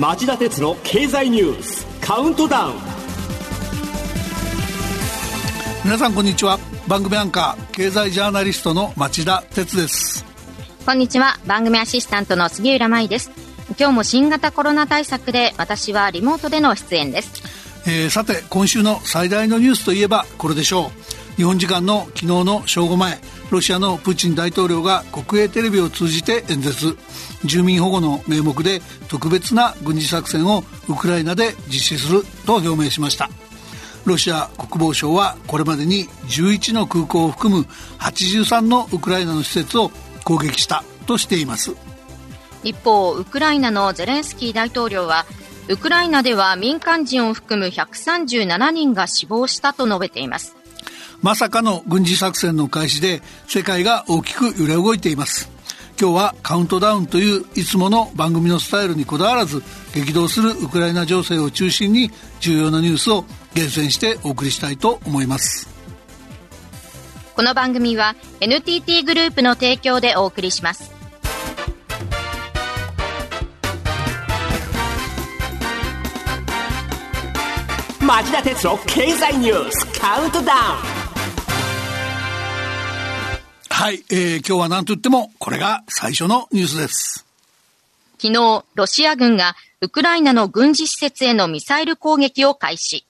[0.00, 2.74] 町田鉄の経済ニュースカウントダウン。
[5.84, 6.58] 皆さんこんにちは。
[6.88, 10.24] 番組アンカー経済ジャーナリストの町田鉄です。
[10.86, 11.38] こんにちは。
[11.46, 13.30] 番組アシスタントの杉浦舞です。
[13.78, 17.32] 今日も新型コロナ対策で私はリモートでの出演です、
[17.86, 20.90] えー、さて今週の最大のニュースといえばこれでしょ
[21.34, 21.36] う。
[21.36, 23.18] 日本時間の昨日の正午前
[23.50, 26.96] ロシアのプーチン大統領が国営テレビを通じて演説。
[27.44, 33.28] 住民保護の名目で特別な軍事作戦をウクライナで実施すると表明しました。
[34.04, 37.66] ロシア国防省はこれまでに11の空港を含む
[37.98, 39.90] 83のウクライナの施設を
[40.24, 41.74] 攻撃したとしています。
[42.62, 45.26] 一方ウクライナのゼレンスキー大統領は
[45.68, 50.59] ウクライナでは民間人を含む137人が死亡したと述べています。
[51.22, 55.50] まさかの軍事作戦の開始で世界が大きく揺れ動いています。
[56.00, 59.62] 今日はカウントダウンといういつもの番組のスタイルにこだわらず
[59.94, 65.68] 激動するウクライナ情勢を中心に重要なニュースを厳選してお送りしたいと思います。
[67.36, 70.90] この番組は NTT グループの提供でお送りします。
[78.00, 80.52] 町田鉄の経済ニュースカウントダ
[80.94, 80.99] ウン
[83.80, 87.24] はい、えー、今日は何と言ってもこれが最初のニュースです
[88.20, 93.06] 昨日ロシア軍がウクライナの軍事施設へのミサイル攻撃を開始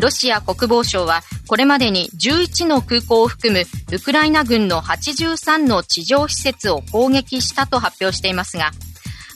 [0.00, 3.62] ロシア国防省はこれまでに11の空港を含む
[3.94, 8.72] ウクライナ軍の83の地上施設を攻撃したと発表していますが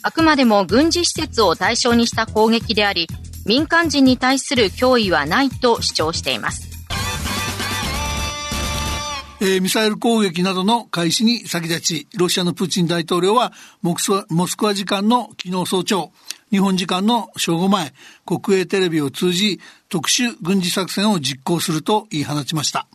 [0.01, 3.07] あくまでも軍事施設を対象にした攻撃であり
[3.45, 6.74] 民間人に対する脅威はないと主張しています。
[9.41, 16.11] えー、ミサイル攻撃などの開始に先立ち、ロシアのプーチン大統領はモスクワ時間の昨日早朝、
[16.51, 17.93] 日本時間の正午前、
[18.25, 22.87] 国営テレビを通じ特殊軍事作戦を実行すると言い放ちました。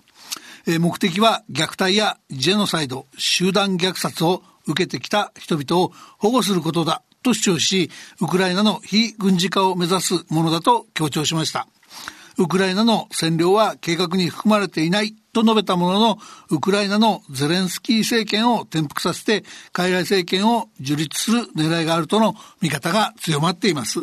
[0.67, 7.91] えー、目的は虐待やジェノサイド、集団虐殺を受けてきた人々を保護することだと主張し、
[8.23, 11.69] ウクライナの非軍事化を目指すものだと強調しました。
[12.39, 16.19] ウクライナの占領は計画に含まれていないと述べたものの、
[16.51, 24.01] ウクライナのゼレンスキー政権を転覆させて、海外政権を樹立する狙いがあるとの見方が強まっています。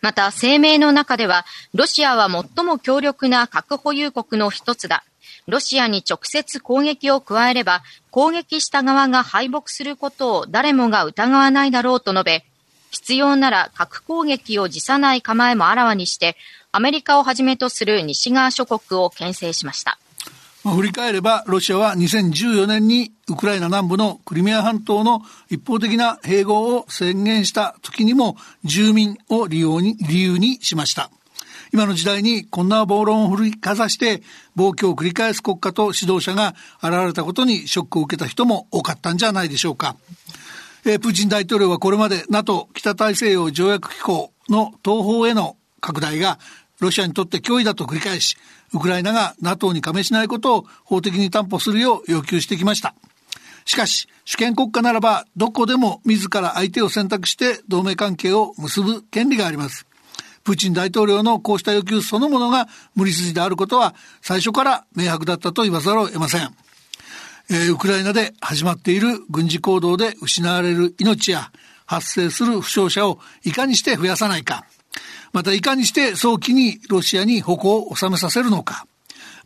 [0.00, 5.02] また声明の中では、ロシアは最も強力な核保有国の一つだ。
[5.46, 12.44] ロシアに直接攻撃を加えれば、攻撃した側が敗北することを誰もが疑わないだろうと述べ、
[12.90, 16.36] 必要なら核攻撃を辞さない構えもあらわにして、
[16.70, 19.98] アメリカをはじめとする西側諸国を牽制しました。
[20.72, 25.20] 振り返れば、ロシアは2014年にウクライナ南部のクリミア半島の
[25.50, 31.10] 一方的な併合を宣言した時にも住民を利用に理由にしました。
[31.74, 34.22] 今の時代にこんな暴論を振りかざして
[34.54, 39.96] 暴挙を繰り返す国家と指導者が現れたことにショックを受けた人も多かったんじゃないでしょうか。
[40.86, 46.38] えー、プーチン大統領はこれまで NATO 北大西洋条約機構の東方への拡大が
[46.84, 48.36] ロシアにとって脅威だと繰り返し、
[48.72, 52.94] ウクライナが NATO に加盟しないことを法的に担保するよう要求してきました。
[53.64, 59.86] しかし、主権国家ならば、どこでも自ら相手を選択して同盟関係を結ぶ権利があります。
[60.44, 66.54] プーチン大統領のこうした要求そのものが無理筋であることは最初から明白だったと言わざるを得ません。
[67.50, 71.50] えー、ウクライナで始まっている軍事行動で失われる命や
[71.86, 74.66] 発生する負傷者をいかにして増やさないか。
[75.32, 78.86] またいかにして早期にロシアに矛を収めさせるのか。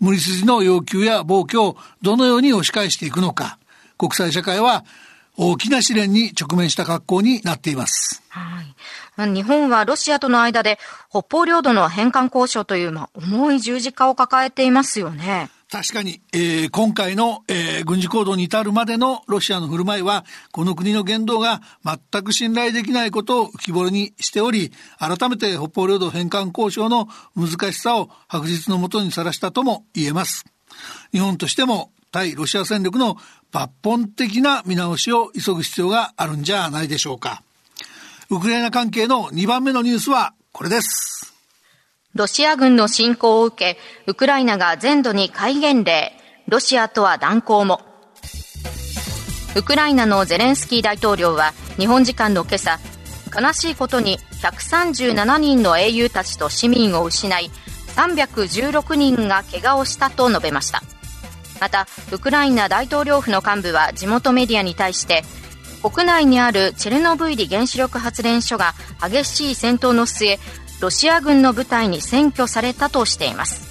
[0.00, 3.58] 無理筋の要求や暴挙をどのように押し返していくのか。
[3.96, 4.84] 国際社会は
[5.36, 8.22] 大きな試練に直面した格好になっています。
[8.28, 9.32] はい。
[9.32, 10.78] 日本はロシアとの間で
[11.10, 15.50] 北方領土の返還交渉という、ま、重い十字架を抱えていますよね。
[15.70, 27.06] 確かに、えー、今回の、えー、軍事行動に至るまでのロシアの振る舞いは、この国の言動が全く信頼できないことを浮き彫りにしており、改めて北方領土返還交渉の
[27.36, 30.46] 難しさを白日のもとにさらしたとも言えます。
[31.12, 33.16] 日本としても対ロシア戦力の
[33.52, 37.42] 抜本的な見直しを急ぐ必要があるんじゃないでしょうか。
[38.30, 41.37] ウクライナ関係の2番目のニュースはこれです。
[42.14, 46.12] ロシア軍の侵攻を受け、ウクライナが全土に戒厳令、
[46.46, 47.80] ロシアとは断交も。
[49.54, 52.78] ウクライナのゼレンスキー大統領は日本時間の今朝、
[53.38, 57.50] 悲しいことに137人の英雄たちと市民を失い、
[57.94, 60.82] 316人が怪我をしたと述べました。
[61.60, 65.24] またウクライナ大統領府の幹部は地元メディアに対して
[65.82, 70.38] 国内にあるチェルノブイリ原子力発電所が激しい戦闘の末
[70.80, 73.66] ロシア軍の部隊に占拠されたとしています。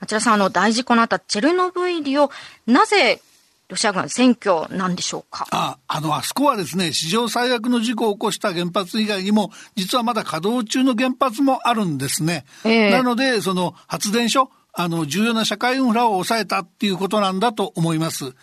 [0.00, 2.30] 町田さんあの大事故のあったチェルノブイリを
[2.66, 3.22] なぜ
[3.68, 5.46] ロシア軍占拠なんでしょうか？
[5.50, 12.44] あ、あの、あそこはですね、史上最悪の事故を起こした原発以外にも、実はまだ稼働中の原発もあるんですね。
[12.64, 18.34] えー、なので、その発電所、あの、重要な社会インフラを抑えたっていうことなんだと思います。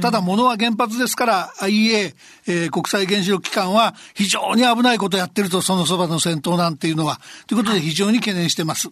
[0.00, 2.14] ただ、物は原発ですから、IEA、
[2.46, 7.20] えー、国際原子力機関は非常に危ないことやってると、そのそばの戦闘なんていうのは。
[7.46, 8.88] ということで非常に懸念してます。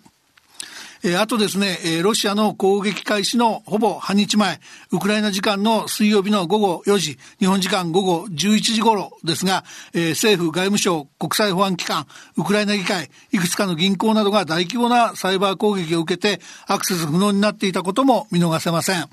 [1.02, 4.60] えー、あとですね、えー、ロシアの攻撃開始のほぼ半日前、
[4.92, 9.64] ウクライナ時間の水曜日の午後4時、日本時間午後11時頃ですが、
[9.94, 12.06] えー、政府、外務省、国際保安機関、
[12.36, 19.08] ウクライナ議会、いくつかの銀行などが大規模なサイバー攻撃を受けてアクセス不能になっていたことも見逃せません。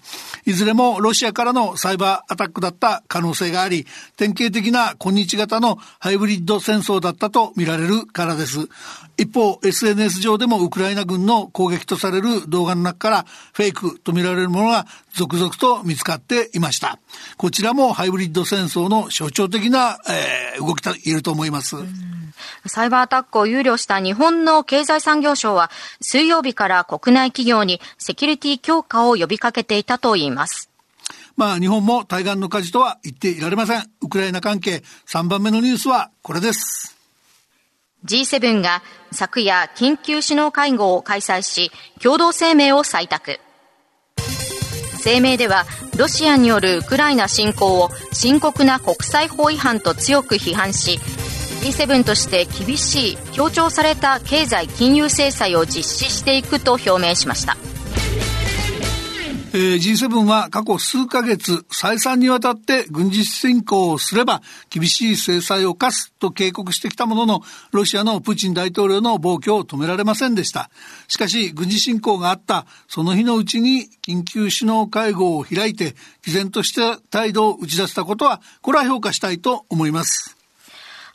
[0.45, 3.87] いずれもロシアからのサイバーアタックだった可能性があり、
[4.17, 8.67] 典型的な今日型のハイブリッド戦争だったと見られるからです。
[9.19, 16.99] 一方、SNS 上でもウクライナ軍の攻撃とされる動画の中からフェイクと見られるものが続々と見つかっていました。
[17.37, 21.75] こちらもハイブリッド戦争の象徴的な、えー、動きと言えると思います。
[22.65, 25.71] サイバーアタックを憂慮した日本の経済産業省は
[26.01, 30.69] 水曜日から国内企業にセキュリティ強化を呼びかけていたといいます。
[31.35, 33.89] まあ日本も対岸の火事とは言っていられません。
[34.01, 36.96] ウクライナ関係3番目のニュースはこれです。
[38.05, 41.71] G7 が昨夜緊急首脳会合を開催し
[42.01, 43.39] 共同声明を採択。
[45.03, 45.65] 声明では
[45.97, 50.99] ロシアによるウクライナ侵攻を深刻な国際法違反と強く批判し
[51.61, 57.57] G7 として厳しい強調された経済金融制裁を実施していくと表明しました。
[59.53, 67.41] えー、G7 は過去数ヶ月再三にわたって軍事侵攻をすれば厳しい制裁を科すと警告してきたものの
[67.71, 70.69] ロシアのプーチン大統領の暴挙を止められませんでした。
[71.07, 75.95] しかし軍事侵攻があったその日のうちに緊急首脳会合を開いて
[76.25, 80.37] 毅然とした態度を打ち出したことはこれは評価したいと思います。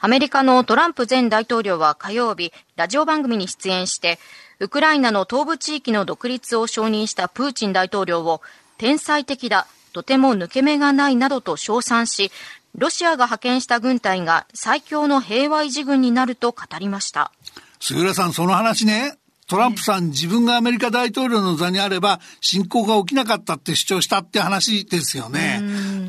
[0.05, 4.19] アメリカのトランプ前大統領は火曜日ラジオ番組に出演して
[4.63, 8.43] ウクライナの東部地域の独立を承認したプーチン大統領を
[8.79, 12.31] 天才的だ、とても抜け目がないなどと称賛し、
[12.77, 17.33] ロシアが派遣した軍隊が最強の平和維持軍になると語りました。
[17.81, 19.19] 杉浦さん、その話ね、
[19.49, 25.61] トランプさん自分がアメリカ大統領の座にあれば侵攻が起きなかったって主張したって話ですよね。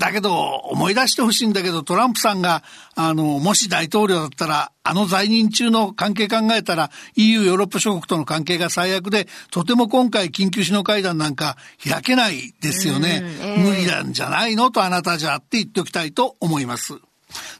[0.03, 2.61] だけど思い出してほしいんだけどトランプさんが
[2.93, 11.55] あのもし大統領だったらあの在任中の関係考えたら EU ヨーロッパ諸国との関係が最悪でとても今回緊急首脳会談なんか
[11.89, 13.21] 開けないですよね。
[13.23, 16.95] えー、無理なんじゃないのとあなたじゃって言っておきたいと思います。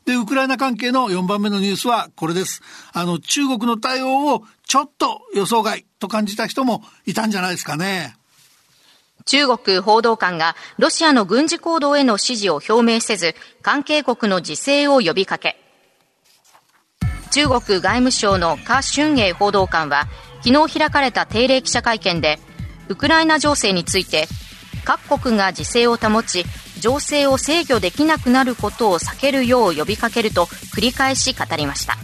[0.03, 2.61] で、ウクライナ関係の4番目のニュースはこれです。
[2.91, 8.17] あの、中国の対応をちょっと予想外と感じた人もいたんじゃないですかね。
[9.33, 13.33] 中国報道官がロシアの軍事行動への支持を表明せず、
[13.63, 15.57] 関係国の自制を呼びかけ、
[17.31, 20.07] 中国外務省の華春英報道官は、
[20.43, 22.37] 昨日開かれた定例記者会見で、
[22.89, 24.27] ウクライナ情勢について、
[24.85, 26.45] 各国が自制を保ち、
[26.79, 31.97] 情勢を制御できなくなることを避けるよう呼びかけると繰り返し語りました。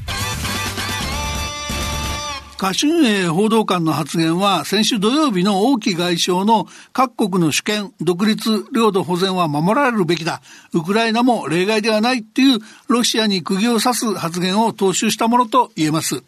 [2.59, 10.41] カシュンエ報道官の発言は先週土曜日の王毅外相の各国の主権、独立、領土保全は守られるべきだ。
[10.73, 16.21] ウクライナも例外ではないっていうロシアに釘を刺す発言を踏襲したものと言えます。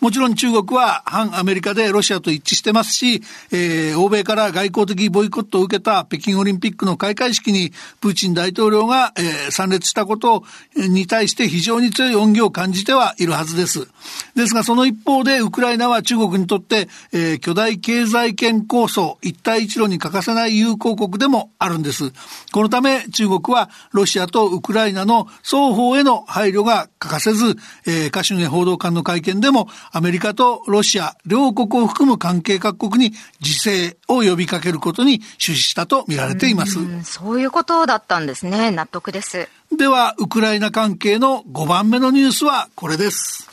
[0.00, 10.44] もちろん中国は反アメリカでロシアと一致してますし、えー、欧米から外交的ボイコットを受けた北京オリンピックの開会式にプーチン大統領が、えー、参列したこと
[10.76, 13.88] に対して非常に強い恩義を感じてはいるはずです。
[14.34, 22.12] ですがその一方でウクライナは中国にとって、えー、巨大経済圏構想一帯一路に欠かせない友好国でもあるんです。
[22.52, 27.56] このため中国はロシアとウクライナの双方への配慮が欠かせず、
[27.86, 36.78] えー、カシュネ報道官の会見でもアメリカとロシア両国を含む関係各国に自制を呼びかけることに趣旨したと見られています。
[36.78, 38.70] うそういうことだったんですね。
[38.70, 39.48] 納得です。
[39.76, 43.48] では、ウクライナ関係の5番目のニュースはこれです。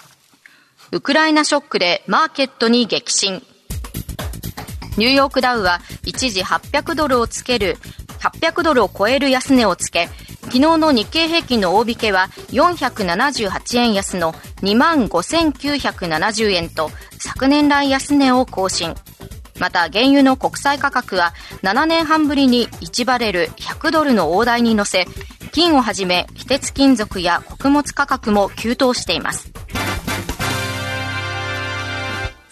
[0.91, 3.43] ウクライナショックでマーケットに激震。
[4.97, 7.77] ニューヨークダウは一時800ドルをつける、
[8.25, 10.09] 800ドルを超える安値をつけ、
[10.45, 16.89] 昨日の日経平均の大引けは478円安の2万5970円と
[17.19, 18.95] 昨年来安値を更新。
[19.59, 25.05] また原油の国際価格は7年半ぶりに1バレル100ドルの大台に乗せ
[25.53, 29.53] 金をはじめ非鉄金属や穀物価格も急騰しています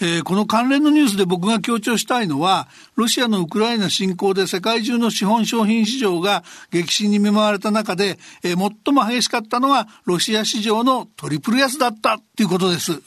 [0.03, 13.01] えー、この関連のニュースで僕が強調したいのは、ロシアのウクライナ侵攻で世界中の資本商品市場が激震に見舞われた中で、えー、最も激しかったのはロシア市場のトリプル安だったということです。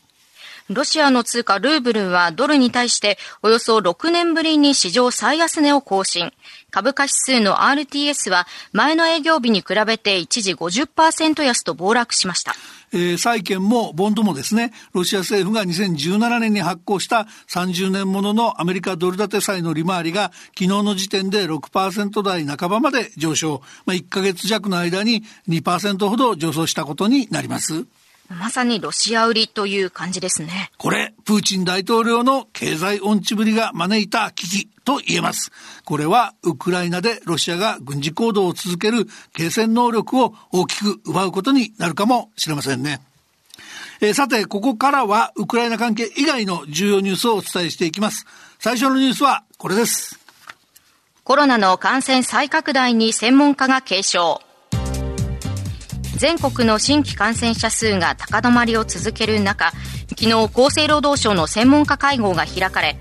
[0.69, 6.33] ロシアの通貨ルーブルはドルに対しておよそ6年ぶりに史上最安値を更新。
[6.73, 12.55] 株価指数の RTS は前の営業日に比べて一時50%安と暴落しました。
[12.93, 23.63] えー、債券もボンドもですね、ロシア政府が2017年に発行した30年もののアメリカドル建て債の利回りが昨日の時点で6%台半ばまで上昇。
[23.85, 27.87] まあ、1ヶ月弱の間に2%ほど上昇したことになります。
[28.29, 30.71] まさにロシア売りという感じですね。
[30.79, 35.53] これ、プーチン大統領の経済音痴ぶりが招いた危機と言えます。
[35.85, 43.01] これは、ウクライナでロシアが軍事行動を続ける継戦能力を大きく奪うことになるかもしれませんね。
[44.01, 48.27] えー、さて、ここからは、ウクライナ関係以外の重要ニュースをお伝えしていきます。
[48.59, 50.19] 最初のニュースはこれです。
[51.25, 54.46] コロナの感染再拡大に専門家が警鐘。
[56.17, 59.73] 全国の新規感染者数が高止まりを続ける中
[60.09, 62.99] 昨日厚生労働省の専門家会合が開かれ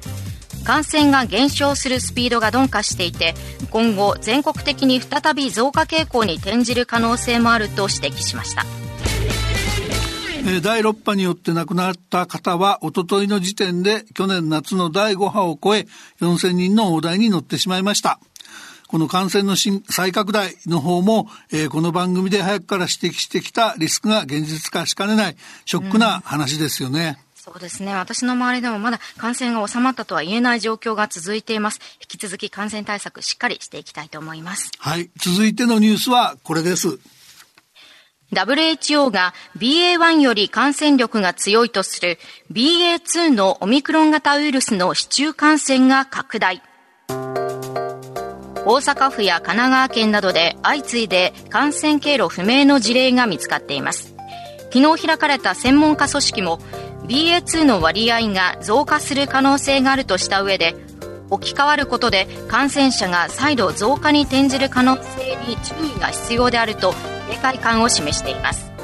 [0.66, 3.34] 感染が減少するスピードが鈍化していて
[3.70, 8.66] 今後全国的に再び増加傾向に転じる可能性もあると指摘しました。
[10.62, 15.88] 第6波によって亡くなった方はおとといの時点で去年夏の第5波を超え
[16.22, 18.20] 4000人の大台に乗ってしまいました。
[18.96, 25.36] この感染の再拡大の方も、えー、この番組で早くから指摘してきたリスクが現実化しかねない
[25.66, 27.18] ショックな話ですよね。
[27.36, 27.94] うん、そうですね。
[27.94, 31.82] 私の周りでもまだ感染が収まったとは言えない状況が続いています。
[32.00, 34.72] 引き続き感染対策しっかりしていきたいと思います。
[34.78, 35.10] はい。
[35.18, 36.98] 続いてのニュースはこれです。
[38.32, 42.18] WHO が BA.1 より感染力が強いとする
[42.50, 46.62] BA.2 のオミクロン型ウイルスの市中感染が拡大。
[48.66, 54.16] 大阪府や神奈川県などで相次いで感染経路不明の事例が見つかっています。
[54.74, 56.60] 昨日開かれた専門家組織も
[57.08, 60.76] BA.2 の割合が増加する可能性があるとした上で
[61.30, 66.94] 置き換わることで感染者が再度増加に転じる可能性に注意が必要であると
[67.30, 68.75] 警戒感を示しています。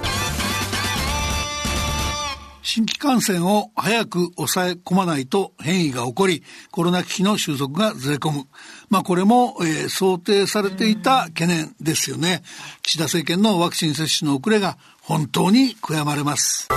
[2.64, 8.48] 新規感染を早く抑え込まないと変異が起こり、コロナ危機の収束がずれ込む。
[8.90, 12.44] まあこれも、えー、想定されていた懸念ですよね。
[12.84, 16.68] 岸田政権のワクチン接種の遅れが本当に悔やまれます。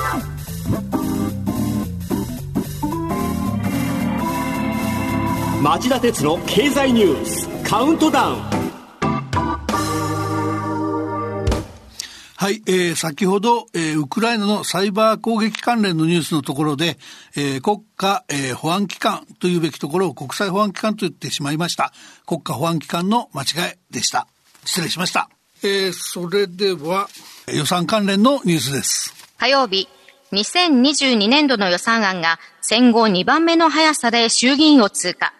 [5.63, 8.64] 町田鉄の経済ニュースカウントダウン
[12.45, 16.99] はい、えー、先ほど、えー、ウクライナのサイバー攻撃関連のニュースのところで、
[17.39, 21.91] えー、国家、えー、保安機関というべきところを国際保安機関と言ってしまいました。
[22.27, 24.27] 国家保安機関の間違いでした。
[24.67, 25.31] 失礼しました。
[25.63, 27.09] えー、それでは、
[27.49, 29.15] 予算関連のニュースです。
[29.39, 29.89] 火曜日、
[30.33, 35.33] 2022年度の予算案が戦後2番目の速さで衆議院を通過。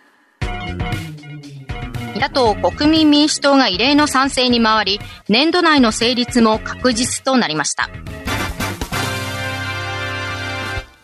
[2.15, 7.91] 野党国民民主党が異例の賛成に回り、年度内の成立も確実となりました。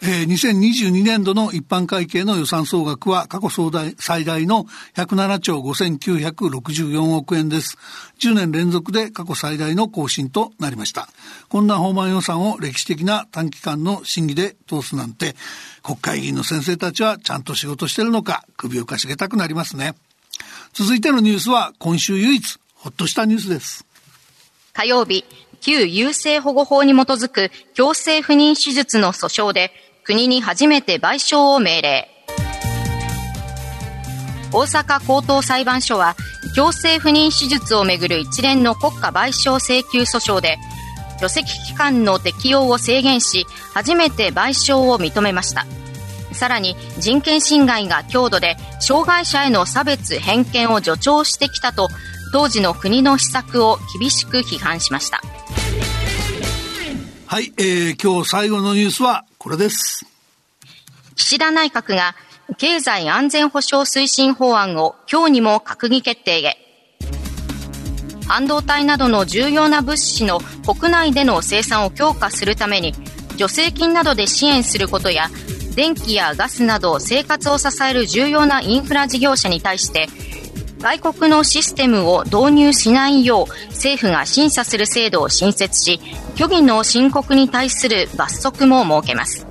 [0.02, 4.64] えー、2022年度の一般会計の予算総額は過去総大最大の
[4.94, 7.76] 107兆5964億円です。
[8.18, 11.08] 10年連続で過去最大の更新となりました。
[11.48, 15.34] こんな法満予算を歴史的な短期間の審議で通すなんて、
[15.82, 19.94] 国会議員の先生たちはちゃんと仕事してるのか首をかしげたくなりますね。
[20.72, 23.84] 続いてのニュースは今週唯一ほっとしたニュースです。
[24.72, 25.24] 火曜日、
[25.60, 29.72] 旧優生保護法に基づく強制不妊手術の訴訟で
[30.04, 32.08] 国に初めて賠償を命令。
[34.52, 36.16] 大阪高等裁判所は
[36.56, 40.58] 強制不妊手術をめぐる一連の国家賠償請求訴訟で
[41.20, 45.66] 除籍期間の適用を制限し初めて賠償を認めました。
[46.32, 51.88] さらに人権侵害が強度で障害者への差別偏見を助長してきたと
[52.32, 55.20] 当時の国の施策を厳しく批判しました。
[57.26, 60.04] はい、えー、今日最後のニュースはこれです。
[61.14, 62.14] 岸田内閣が
[62.56, 66.56] 経済安全保障推進法案を今日にも閣議決定へ。
[68.26, 72.94] 半導体などの重要な物資の国内での生産を強化するために
[73.32, 75.30] 助成金などで支援することや
[75.80, 80.08] 電気やガスなど生活を支える重要なインフラ事業者に対して
[80.78, 85.98] 外国のシステムを導入しないよう政府が審査する制度を新設し
[86.34, 89.46] 虚偽の申告に対する罰則も設けます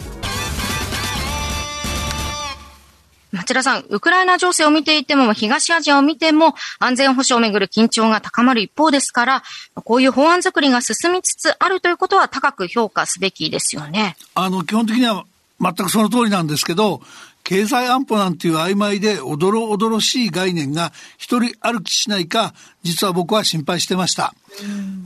[3.32, 9.44] 町田さん、ウクライナ情勢を見ていても、東アジアを見ても、安全保障をめぐる緊張が高まる一方ですから、
[9.76, 14.18] こういう法案作りが進みつつあるということは高く評価すべきですよね。
[14.34, 15.26] あの、基本的には
[15.60, 17.02] 全くその通りなんですけど、
[17.44, 24.36] 経済安保なんていう曖昧でおどろおどろしい概念が一人歩きしないか、実は僕は心配してました。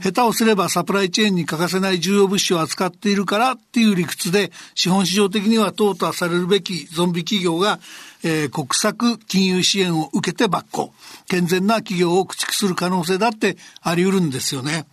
[0.02, 7.78] 下手をすればサプライチェーンに欠かせない重要物資を扱っているからっていう理屈で、資本市場的には淘汰されるべきゾンビ企業が、
[8.22, 10.92] えー、国策金融支援を受けてばっこ。
[11.28, 14.84] 健全な企業を駆逐する可能性だってあり得るんですよね。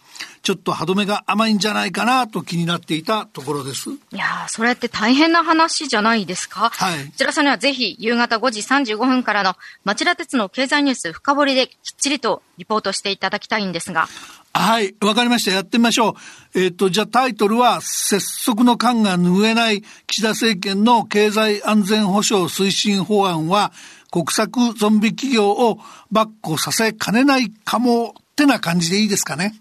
[0.41, 3.89] ちょっと歯止めが甘いんじゃないかなと気になっていたところです。
[3.89, 6.69] いやそれって大変な話じゃないですか？
[6.69, 7.05] はい。
[7.05, 14.07] こちらさんにはぜひ夕方5時35分からの町田鉄の経済ニュース深掘りできっちりとリポートしていただきたいんですが。
[14.53, 15.51] はい、わかりました。
[15.51, 16.17] やってみましょ
[16.53, 16.59] う。
[16.59, 23.71] えっ、ー、と、じゃあタイトルは、拙速の感が拭えない岸田政権の経済安全保障推進法案は、
[24.11, 25.79] 国策ゾンビ企業を
[26.11, 29.53] 跋扈させかねないかもってな感じでいいですかね？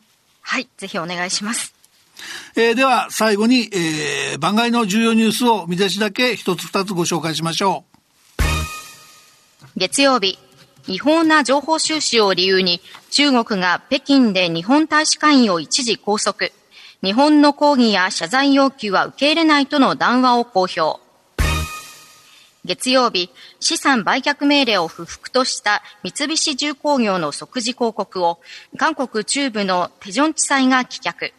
[0.50, 1.72] はい、ぜひお願いします。
[2.56, 7.84] えー、では最後に、えー、番外の重要ニュースを見出しだけ一つ二つご紹介しましょ
[8.36, 9.78] う。
[9.78, 10.40] 月曜日、
[10.88, 12.80] 違法な情報収集を理由に
[13.12, 16.48] 中国が北京で日本大使館員を一時拘束。
[17.00, 21.00] 日本の抗議や謝罪要求は受け入れないとの談話を公表。
[22.64, 28.38] 月曜日、資産売却命令を不服とした三菱重工業の即時広告を
[28.76, 31.32] 韓国中部のテジョン地裁が棄却。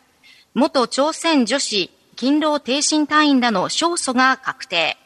[0.53, 4.97] 元朝鮮女子勤労挺身隊員らの勝訴が確定。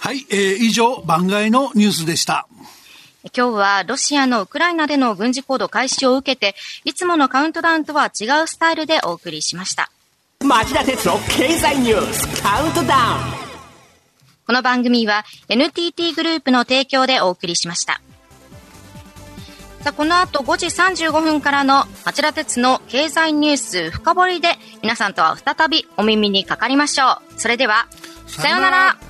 [0.00, 2.46] はい、えー、以上番外のニュースでした。
[3.36, 9.90] 今日はロシアのウクライナでの軍事行動開始を受けて、いつものカウントダウンとは違うスタイルでお送りしました。
[10.42, 13.39] 町田鉄の経済ニュースカウントダウン
[14.50, 18.00] この番組は NTT グループの提供でお送りしました。
[19.82, 20.66] さあ、この後5時
[21.06, 24.48] 35分からの町田鉄の経済ニュース深掘りで
[24.82, 27.40] 皆さんとは再びお耳にかかりましょう。
[27.40, 27.86] それでは、
[28.26, 29.09] さようなら。